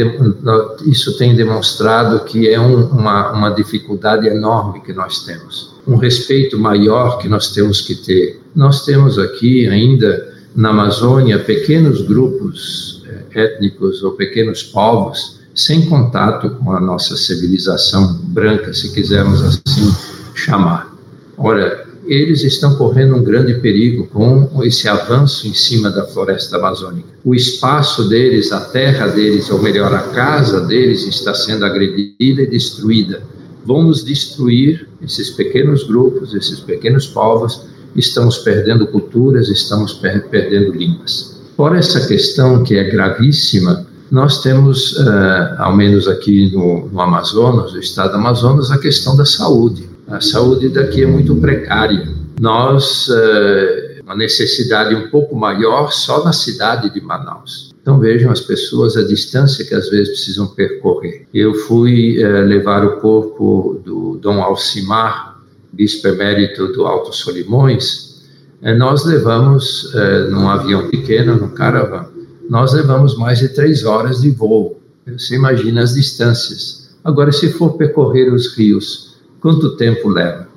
[0.85, 5.73] isso tem demonstrado que é um, uma, uma dificuldade enorme que nós temos.
[5.87, 8.41] Um respeito maior que nós temos que ter.
[8.55, 16.49] Nós temos aqui ainda na Amazônia pequenos grupos eh, étnicos ou pequenos povos sem contato
[16.51, 19.93] com a nossa civilização branca, se quisermos assim
[20.33, 20.93] chamar.
[21.37, 27.07] Ora, eles estão correndo um grande perigo com esse avanço em cima da floresta amazônica.
[27.23, 32.47] O espaço deles, a terra deles, ou melhor, a casa deles está sendo agredida e
[32.47, 33.23] destruída.
[33.65, 37.65] Vamos destruir esses pequenos grupos, esses pequenos povos,
[37.95, 41.41] estamos perdendo culturas, estamos per perdendo línguas.
[41.55, 47.73] Fora essa questão que é gravíssima, nós temos, uh, ao menos aqui no, no Amazonas,
[47.73, 52.07] no estado do Amazonas, a questão da saúde a saúde daqui é muito precária.
[52.39, 57.73] Nós, é, uma necessidade um pouco maior só na cidade de Manaus.
[57.81, 61.27] Então vejam as pessoas, a distância que às vezes precisam percorrer.
[61.33, 65.34] Eu fui é, levar o corpo do Dom Alcimar,
[65.75, 68.23] bispo emérito do Alto Solimões,
[68.61, 72.07] é, nós levamos, é, num avião pequeno, num caravan,
[72.49, 74.79] nós levamos mais de três horas de voo.
[75.05, 76.95] Você imagina as distâncias.
[77.03, 79.15] Agora, se for percorrer os rios
[79.45, 80.47] Quanto tempo leva?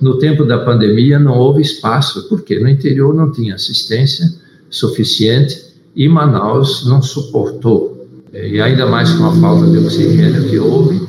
[0.00, 4.28] No tempo da pandemia não houve espaço, porque no interior não tinha assistência
[4.68, 8.08] suficiente e Manaus não suportou.
[8.32, 11.06] E ainda mais com a falta de oxigênio que houve,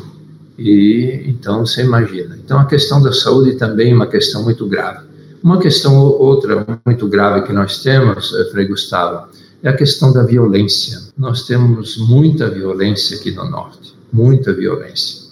[0.57, 2.37] e então você imagina.
[2.43, 5.05] Então a questão da saúde também é uma questão muito grave.
[5.43, 9.27] Uma questão outra muito grave que nós temos, eh, Frei Gustavo,
[9.61, 10.99] é a questão da violência.
[11.17, 15.23] Nós temos muita violência aqui no norte, muita violência,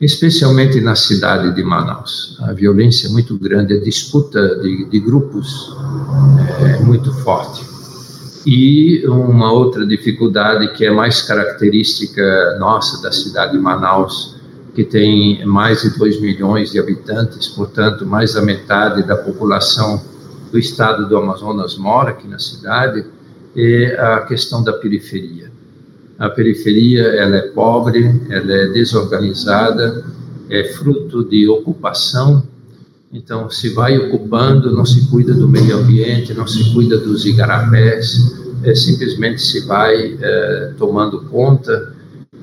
[0.00, 2.36] especialmente na cidade de Manaus.
[2.40, 5.74] A violência é muito grande, a disputa de, de grupos
[6.60, 7.64] é muito forte.
[8.44, 14.31] E uma outra dificuldade que é mais característica nossa da cidade de Manaus
[14.74, 20.02] que tem mais de 2 milhões de habitantes, portanto, mais da metade da população
[20.50, 23.04] do estado do Amazonas mora aqui na cidade,
[23.54, 25.50] é a questão da periferia.
[26.18, 30.04] A periferia, ela é pobre, ela é desorganizada,
[30.48, 32.42] é fruto de ocupação,
[33.12, 38.40] então se vai ocupando, não se cuida do meio ambiente, não se cuida dos igarapés,
[38.62, 41.94] é, simplesmente se vai é, tomando conta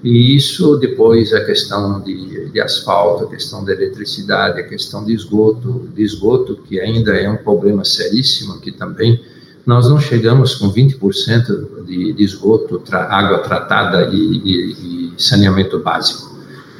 [0.03, 5.13] e isso depois a questão de, de, asfalto, a questão da eletricidade, a questão de
[5.13, 9.19] esgoto, de esgoto que ainda é um problema seríssimo aqui também.
[9.65, 15.79] Nós não chegamos com 20% de, de esgoto, tra, água tratada e, e, e saneamento
[15.79, 16.37] básico.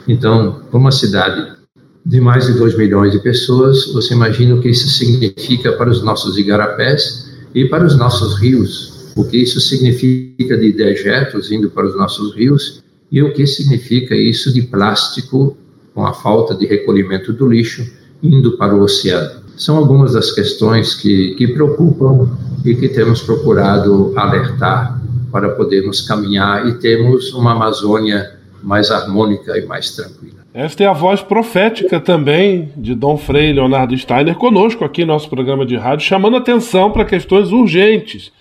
[0.08, 1.58] Então, para uma cidade
[2.06, 6.02] de mais de 2 milhões de pessoas, você imagina o que isso significa para os
[6.02, 11.86] nossos igarapés e para os nossos rios, o que isso significa de dejetos indo para
[11.86, 15.58] os nossos rios e o que significa isso de plástico
[15.94, 17.86] com a falta de recolhimento do lixo
[18.22, 19.42] indo para o oceano.
[19.58, 22.30] São algumas das questões que, que preocupam
[22.64, 25.02] e que temos procurado alertar
[25.32, 30.40] para podermos caminhar e termos uma Amazônia mais harmônica e mais tranquila.
[30.54, 35.30] Esta é a voz profética também de Dom Frei Leonardo Steiner conosco aqui no nosso
[35.30, 38.32] programa de rádio, chamando atenção para questões urgentes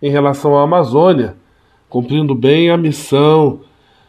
[0.00, 1.34] em relação à Amazônia,
[1.88, 3.60] cumprindo bem a missão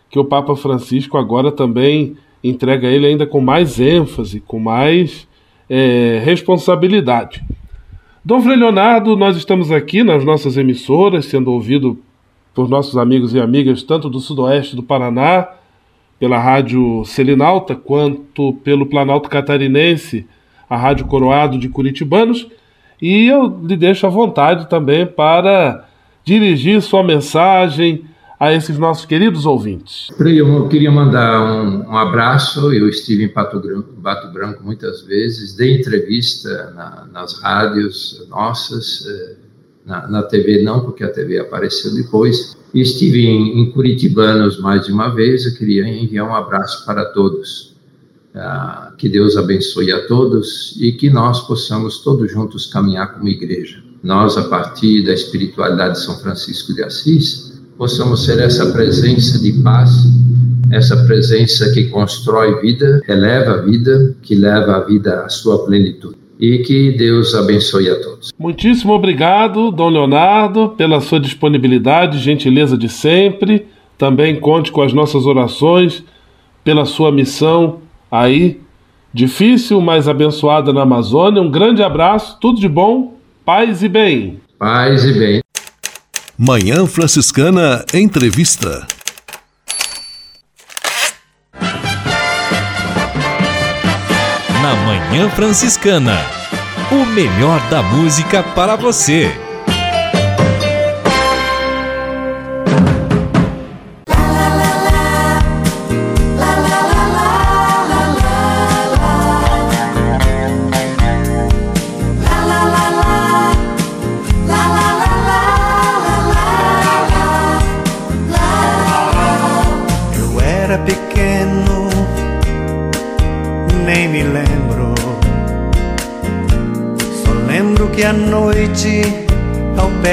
[0.09, 5.27] que o Papa Francisco agora também entrega ele ainda com mais ênfase, com mais
[5.69, 7.43] é, responsabilidade.
[8.23, 11.99] Dom Frei Leonardo, nós estamos aqui nas nossas emissoras, sendo ouvido
[12.53, 15.47] por nossos amigos e amigas, tanto do sudoeste do Paraná,
[16.19, 20.27] pela Rádio Selinalta, quanto pelo Planalto Catarinense,
[20.69, 22.47] a Rádio Coroado de Curitibanos,
[23.01, 25.87] e eu lhe deixo à vontade também para
[26.25, 28.03] dirigir sua mensagem
[28.39, 30.07] a esses nossos queridos ouvintes?
[30.17, 32.71] Eu queria mandar um, um abraço.
[32.71, 33.91] Eu estive em Pato Branco,
[34.31, 39.35] Branco muitas vezes, dei entrevista na, nas rádios nossas, eh,
[39.85, 42.57] na, na, TV não, porque a TV apareceu depois.
[42.73, 45.45] Estive em, em Curitibanos mais de uma vez.
[45.45, 47.75] Eu queria enviar um abraço para todos.
[48.33, 53.83] Ah, que Deus abençoe a todos e que nós possamos todos juntos caminhar como igreja.
[54.03, 57.48] Nós, a partir da espiritualidade de São Francisco de Assis,
[57.79, 59.89] possamos ser essa presença de paz,
[60.69, 66.17] essa presença que constrói vida, eleva a vida, que leva a vida à sua plenitude.
[66.37, 68.31] E que Deus abençoe a todos.
[68.37, 73.65] Muitíssimo obrigado, Dom Leonardo, pela sua disponibilidade, gentileza de sempre.
[73.97, 76.03] Também conte com as nossas orações
[76.63, 77.79] pela sua missão
[78.11, 78.59] aí,
[79.13, 81.41] difícil, mas abençoada na Amazônia.
[81.41, 84.39] Um grande abraço, tudo de bom, paz e bem.
[84.57, 85.41] Paz e bem.
[86.41, 88.87] Manhã Franciscana Entrevista.
[94.61, 96.17] Na Manhã Franciscana,
[96.93, 99.29] o melhor da música para você.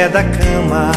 [0.08, 0.90] Da cama.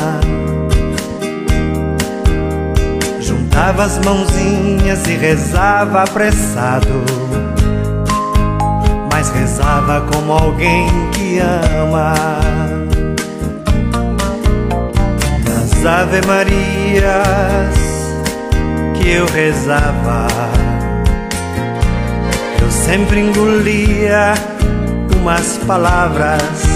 [3.22, 7.04] Juntava as mãozinhas e rezava apressado.
[9.12, 12.14] Mas rezava como alguém que ama.
[15.48, 17.80] Nas Ave Marias
[18.96, 20.28] que eu rezava,
[22.62, 24.34] eu sempre engolia
[25.16, 26.69] umas palavras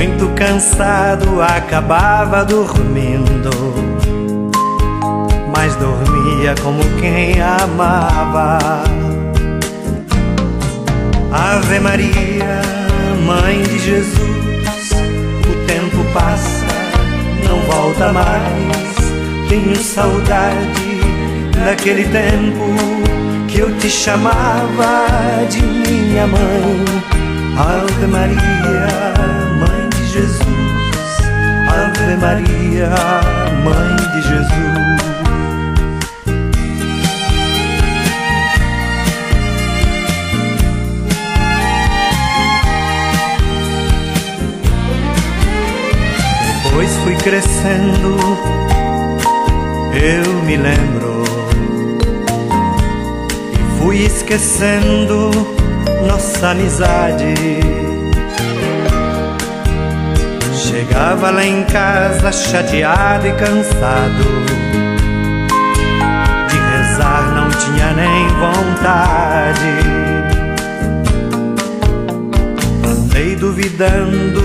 [0.00, 3.50] muito cansado, acabava dormindo.
[5.54, 8.58] Mas dormia como quem amava.
[11.30, 12.62] Ave Maria,
[13.26, 14.90] Mãe de Jesus,
[15.44, 16.66] o tempo passa,
[17.46, 18.96] não volta mais.
[19.50, 21.00] Tenho saudade
[21.62, 22.64] daquele tempo
[23.48, 25.06] que eu te chamava
[25.50, 27.20] de minha mãe.
[27.58, 29.49] Ave Maria,
[30.20, 30.42] Jesus.
[31.68, 32.90] Ave Maria,
[33.64, 34.50] Mãe de Jesus.
[46.64, 48.16] Depois fui crescendo,
[49.94, 51.24] eu me lembro.
[53.52, 55.30] E fui esquecendo
[56.06, 57.79] nossa amizade.
[60.80, 64.24] Chegava lá em casa chateado e cansado.
[66.48, 69.60] De rezar não tinha nem vontade.
[72.82, 74.42] Andei duvidando,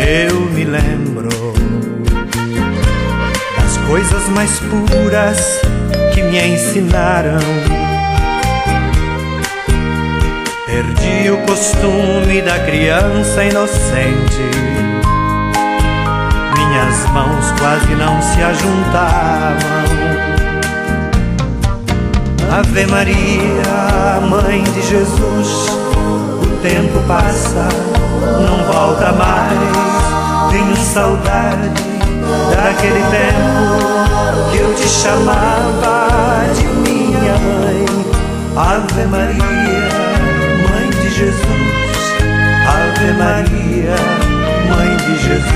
[0.00, 1.28] eu me lembro
[3.56, 5.60] das coisas mais puras
[6.12, 7.81] que me ensinaram.
[10.72, 14.40] Perdi o costume da criança inocente.
[16.56, 19.82] Minhas mãos quase não se ajuntavam.
[22.58, 25.68] Ave Maria, Mãe de Jesus,
[26.42, 27.68] o tempo passa,
[28.40, 30.52] não volta mais.
[30.52, 31.68] Tenho saudade
[32.50, 37.84] daquele tempo que eu te chamava de minha mãe.
[38.56, 39.91] Ave Maria,
[41.22, 41.44] Jesus.
[42.66, 43.94] Ave Maria,
[44.68, 45.52] Mãe de Jesus.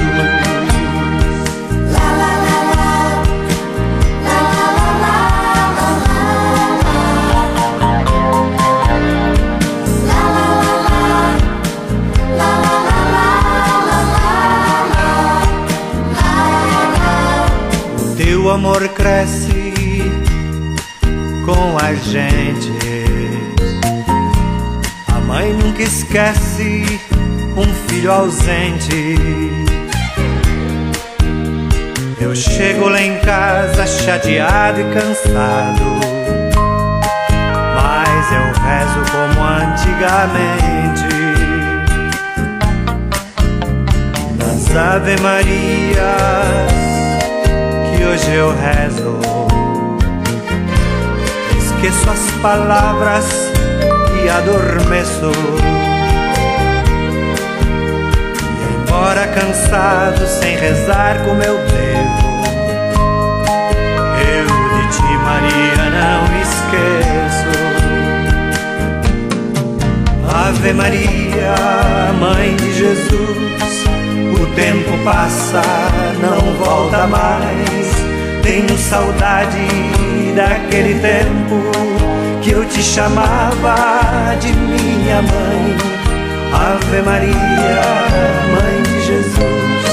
[18.17, 20.13] Teu amor cresce
[21.45, 22.96] com a gente.
[25.37, 26.99] Mãe nunca esquece
[27.59, 29.19] um filho ausente.
[32.19, 35.85] Eu chego lá em casa chateado e cansado.
[37.75, 41.05] Mas eu rezo como antigamente.
[44.39, 46.01] Nas Ave Marias
[47.95, 49.21] que hoje eu rezo.
[51.59, 53.46] Esqueço as palavras
[54.27, 55.31] e adormeço.
[58.51, 62.45] E embora cansado, sem rezar como eu devo,
[64.35, 67.55] eu de ti, Maria, não esqueço.
[70.49, 71.55] Ave Maria,
[72.19, 73.87] Mãe de Jesus.
[74.41, 75.63] O tempo passa,
[76.21, 77.87] não volta mais.
[78.43, 79.67] Tenho saudade
[80.35, 81.86] daquele tempo
[82.57, 85.77] eu te chamava de minha mãe.
[86.53, 87.83] Ave Maria,
[88.55, 89.85] Mãe de Jesus.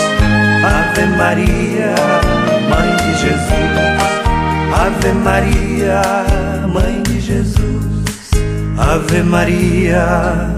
[0.64, 1.94] Ave Maria,
[2.70, 3.74] Mãe de Jesus.
[4.82, 6.02] Ave Maria,
[6.74, 8.32] Mãe de Jesus.
[8.78, 10.56] Ave Maria.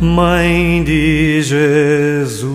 [0.00, 2.47] Mãe de Jesus.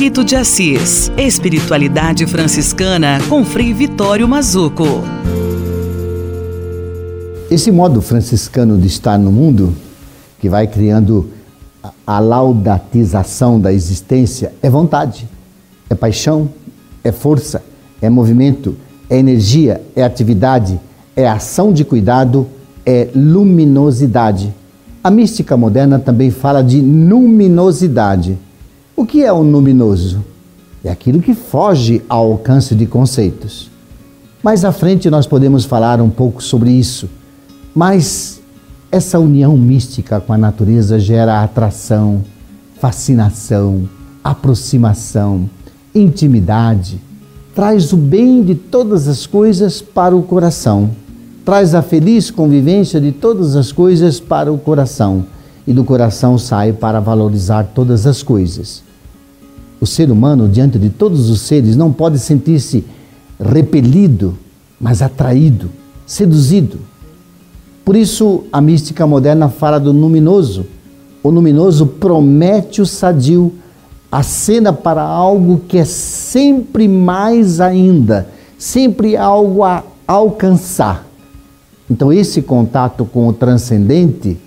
[0.00, 1.12] Espírito de Assis.
[1.18, 4.86] Espiritualidade franciscana com Frei Vitório Mazuco.
[7.50, 9.74] Esse modo franciscano de estar no mundo,
[10.38, 11.28] que vai criando
[12.06, 15.28] a laudatização da existência é vontade,
[15.90, 16.48] é paixão,
[17.04, 17.62] é força,
[18.00, 18.74] é movimento,
[19.10, 20.80] é energia, é atividade,
[21.14, 22.46] é ação de cuidado,
[22.86, 24.50] é luminosidade.
[25.04, 28.38] A mística moderna também fala de luminosidade.
[29.00, 30.22] O que é o luminoso?
[30.84, 33.70] É aquilo que foge ao alcance de conceitos.
[34.42, 37.08] Mais à frente nós podemos falar um pouco sobre isso,
[37.74, 38.42] mas
[38.92, 42.22] essa união mística com a natureza gera atração,
[42.78, 43.88] fascinação,
[44.22, 45.48] aproximação,
[45.94, 47.00] intimidade,
[47.54, 50.90] traz o bem de todas as coisas para o coração,
[51.42, 55.24] traz a feliz convivência de todas as coisas para o coração
[55.66, 58.89] e do coração sai para valorizar todas as coisas.
[59.80, 62.84] O ser humano, diante de todos os seres, não pode sentir-se
[63.38, 64.38] repelido,
[64.78, 65.70] mas atraído,
[66.06, 66.90] seduzido
[67.90, 70.64] por isso, a mística moderna fala do luminoso.
[71.24, 73.52] O luminoso promete o sadio,
[74.12, 81.04] acena para algo que é sempre mais ainda, sempre algo a alcançar.
[81.90, 84.38] Então, esse contato com o transcendente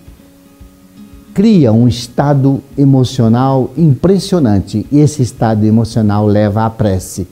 [1.34, 7.26] cria um estado emocional impressionante e esse estado emocional leva à prece,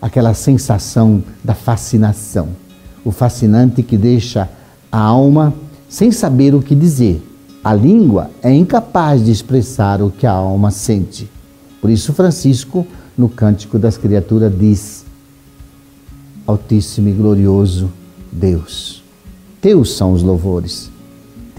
[0.00, 2.50] aquela sensação da fascinação,
[3.04, 4.48] o fascinante que deixa
[4.90, 5.52] a alma
[5.88, 7.26] sem saber o que dizer.
[7.62, 11.28] A língua é incapaz de expressar o que a alma sente.
[11.80, 12.86] Por isso, Francisco,
[13.18, 15.04] no Cântico das Criaturas, diz:
[16.46, 17.90] Altíssimo e glorioso
[18.30, 19.02] Deus,
[19.60, 20.90] teus são os louvores,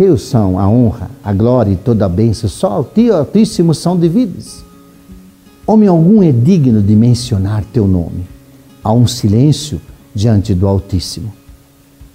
[0.02, 3.96] teus são a honra, a glória e toda a bênção, só ao ti, Altíssimo, são
[3.96, 4.64] devidos.
[5.68, 8.26] Homem algum é digno de mencionar teu nome.
[8.84, 9.80] Há um silêncio
[10.12, 11.32] diante do Altíssimo.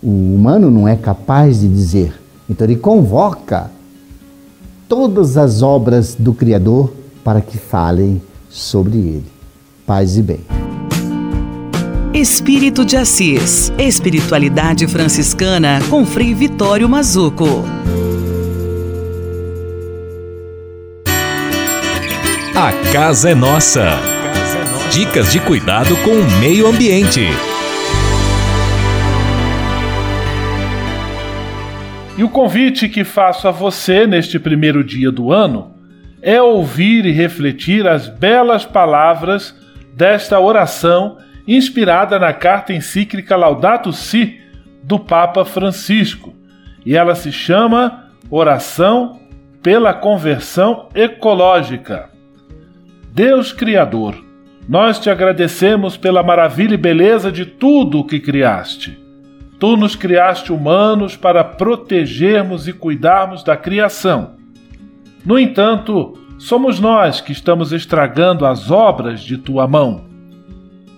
[0.03, 2.13] O humano não é capaz de dizer,
[2.51, 3.71] então ele convoca
[4.89, 8.21] todas as obras do Criador para que falem
[8.51, 9.27] sobre ele.
[9.87, 10.66] Paz e bem.
[12.17, 13.71] Espírito de Assis.
[13.79, 17.63] Espiritualidade franciscana com Frei Vitório Mazuco.
[22.55, 23.99] A casa é nossa.
[24.91, 27.21] Dicas de cuidado com o meio ambiente.
[32.17, 35.75] E o convite que faço a você neste primeiro dia do ano
[36.23, 39.55] é ouvir e refletir as belas palavras
[39.95, 44.41] desta oração inspirada na carta encíclica Laudato Si
[44.83, 46.35] do Papa Francisco.
[46.85, 49.21] E ela se chama Oração
[49.63, 52.11] pela Conversão Ecológica.
[53.13, 54.15] Deus Criador,
[54.69, 58.99] nós te agradecemos pela maravilha e beleza de tudo o que criaste.
[59.59, 64.35] Tu nos criaste humanos para protegermos e cuidarmos da criação.
[65.25, 70.06] No entanto, somos nós que estamos estragando as obras de tua mão.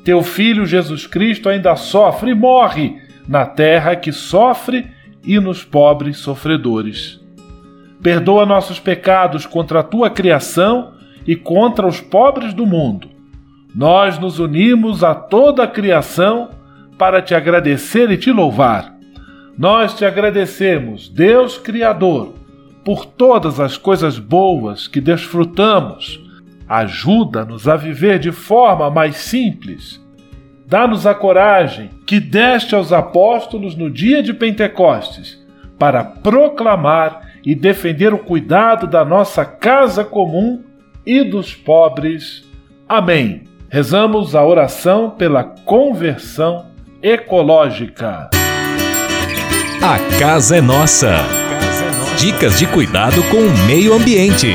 [0.09, 2.97] Teu filho Jesus Cristo ainda sofre e morre
[3.29, 4.87] na terra que sofre
[5.23, 7.21] e nos pobres sofredores.
[8.03, 10.95] Perdoa nossos pecados contra a tua criação
[11.27, 13.11] e contra os pobres do mundo.
[13.75, 16.49] Nós nos unimos a toda a criação
[16.97, 18.97] para te agradecer e te louvar.
[19.59, 22.33] Nós te agradecemos, Deus Criador,
[22.83, 26.19] por todas as coisas boas que desfrutamos
[26.69, 30.05] Ajuda-nos a viver de forma mais simples.
[30.66, 35.43] Dá-nos a coragem que deste aos apóstolos no dia de Pentecostes
[35.79, 40.62] para proclamar e defender o cuidado da nossa casa comum
[41.07, 42.45] e dos pobres.
[42.87, 43.45] Amém.
[43.71, 46.66] Rezamos a oração pela conversão
[47.03, 48.29] ecológica.
[49.81, 51.16] A casa é nossa.
[52.19, 54.55] Dicas de cuidado com o meio ambiente.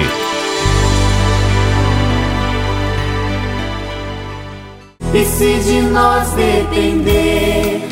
[5.13, 7.87] E se de nós depender,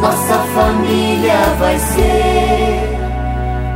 [0.00, 2.98] nossa família vai ser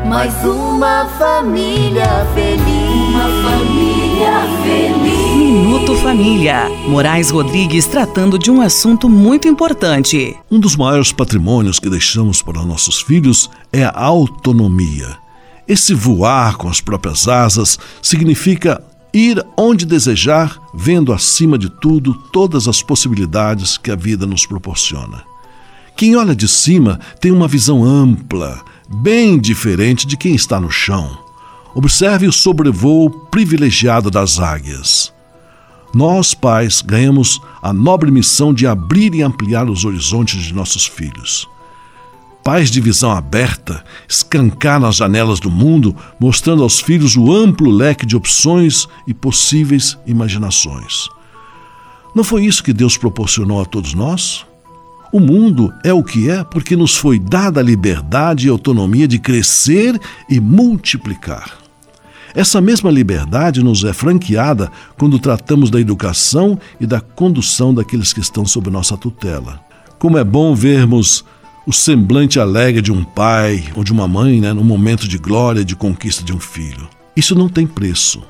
[0.09, 3.09] mais uma família feliz.
[3.11, 4.33] Uma família
[4.63, 5.37] feliz.
[5.37, 6.69] Minuto Família.
[6.89, 10.35] Moraes Rodrigues tratando de um assunto muito importante.
[10.51, 15.19] Um dos maiores patrimônios que deixamos para nossos filhos é a autonomia.
[15.69, 18.83] Esse voar com as próprias asas significa
[19.13, 25.23] ir onde desejar, vendo acima de tudo todas as possibilidades que a vida nos proporciona.
[25.97, 31.19] Quem olha de cima tem uma visão ampla, bem diferente de quem está no chão.
[31.75, 35.13] Observe o sobrevoo privilegiado das águias.
[35.95, 41.47] Nós, pais, ganhamos a nobre missão de abrir e ampliar os horizontes de nossos filhos.
[42.45, 48.05] Pais de visão aberta escancaram as janelas do mundo, mostrando aos filhos o amplo leque
[48.05, 51.09] de opções e possíveis imaginações.
[52.15, 54.45] Não foi isso que Deus proporcionou a todos nós?
[55.13, 59.19] O mundo é o que é porque nos foi dada a liberdade e autonomia de
[59.19, 61.59] crescer e multiplicar.
[62.35, 68.21] Essa mesma liberdade nos é franqueada quando tratamos da educação e da condução daqueles que
[68.21, 69.61] estão sob nossa tutela.
[69.99, 71.25] Como é bom vermos
[71.67, 75.65] o semblante alegre de um pai ou de uma mãe né, no momento de glória
[75.65, 76.89] de conquista de um filho.
[77.17, 78.23] Isso não tem preço.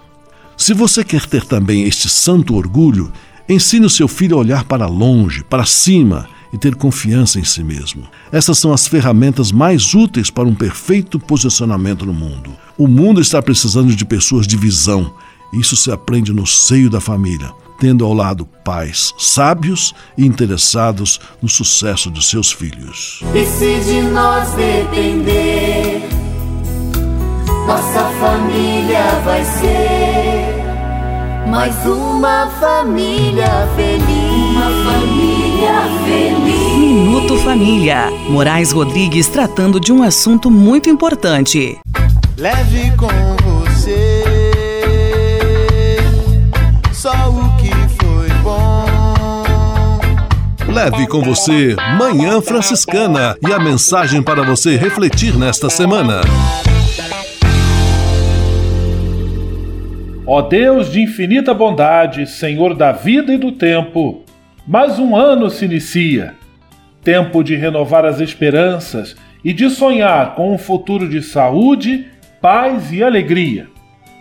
[0.57, 3.11] Se você quer ter também este santo orgulho,
[3.49, 7.65] ensine o seu filho a olhar para longe, para cima e ter confiança em si
[7.65, 8.07] mesmo.
[8.31, 12.53] Essas são as ferramentas mais úteis para um perfeito posicionamento no mundo.
[12.77, 15.15] O mundo está precisando de pessoas de visão.
[15.53, 17.51] Isso se aprende no seio da família
[17.83, 23.21] tendo ao lado pais sábios e interessados no sucesso de seus filhos.
[23.35, 26.09] E se de nós depender,
[27.67, 30.63] nossa família vai ser
[31.51, 34.07] mais uma família feliz.
[34.53, 36.79] Uma família feliz.
[36.79, 38.13] Minuto Família.
[38.29, 41.77] Moraes Rodrigues tratando de um assunto muito importante.
[42.39, 43.52] Leve com
[50.73, 56.23] Leve com você Manhã Franciscana e a mensagem para você refletir nesta semana.
[60.27, 64.23] Ó Deus de infinita bondade, Senhor da vida e do tempo,
[64.67, 66.33] mais um ano se inicia.
[67.05, 69.15] Tempo de renovar as esperanças
[69.45, 72.07] e de sonhar com um futuro de saúde,
[72.41, 73.67] paz e alegria.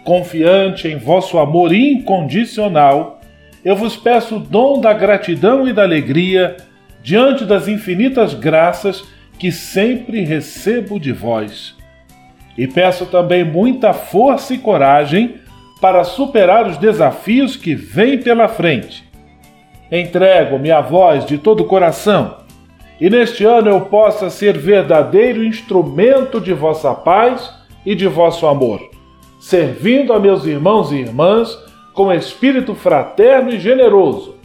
[0.04, 3.20] Confiante em vosso amor incondicional,
[3.64, 6.57] eu vos peço o dom da gratidão e da alegria
[7.03, 9.03] diante das infinitas graças
[9.38, 11.76] que sempre recebo de vós.
[12.57, 15.36] E peço também muita força e coragem
[15.80, 19.09] para superar os desafios que vêm pela frente.
[19.91, 22.41] Entrego-me a voz de todo o coração
[23.01, 27.51] e neste ano eu possa ser verdadeiro instrumento de vossa paz
[27.84, 28.80] e de vosso amor,
[29.39, 31.57] servindo a meus irmãos e irmãs
[31.94, 34.36] com espírito fraterno e generoso,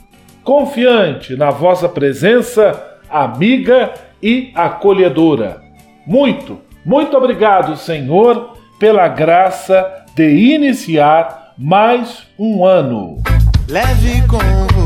[0.42, 3.92] confiante na vossa presença amiga
[4.22, 5.62] e acolhedora.
[6.06, 13.22] Muito, muito obrigado, Senhor, pela graça de iniciar mais um ano.
[13.68, 14.85] Leve com